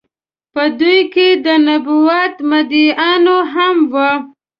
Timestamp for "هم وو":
3.53-4.11